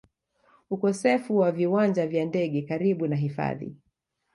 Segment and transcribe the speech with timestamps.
[0.69, 3.75] ukosefu wa viwanja vya ndege karibu na hifadhi